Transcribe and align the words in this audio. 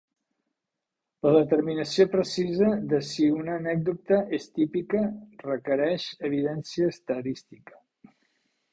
La 1.27 1.33
determinació 1.35 2.07
precisa 2.13 2.71
de 2.95 3.03
si 3.11 3.29
una 3.41 3.59
anècdota 3.59 4.21
és 4.41 4.51
"típica" 4.59 5.05
requereix 5.47 6.11
evidència 6.33 6.93
estadística. 6.99 7.83